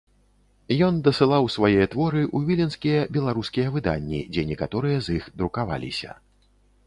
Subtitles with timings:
[0.85, 6.11] Ён дасылаў свае творы ў віленскія беларускія выданні, дзе некаторыя з іх друкаваліся.